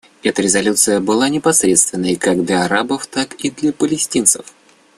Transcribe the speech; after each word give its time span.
Эта 0.23 0.41
резолюция 0.41 0.99
была 0.99 1.29
несправедливой 1.29 2.15
как 2.15 2.43
для 2.43 2.65
арабов, 2.65 3.05
так 3.05 3.35
и 3.45 3.51
для 3.51 3.71
палестинцев. 3.71 4.47